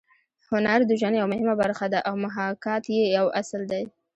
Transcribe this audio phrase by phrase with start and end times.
[0.49, 3.83] هنر د ژوند یوه مهمه برخه ده او محاکات یې یو اصل دی